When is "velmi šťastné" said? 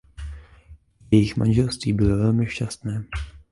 2.17-3.03